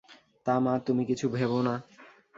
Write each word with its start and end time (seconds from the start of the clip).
তা 0.45 0.55
মা, 0.59 0.73
তুমি 0.79 1.03
কিছু 1.05 1.25
ভেবো 1.29 1.59
না। 1.61 1.75